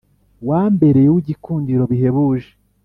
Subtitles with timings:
[0.47, 2.49] Wambereye uw’igikundiro bihebuje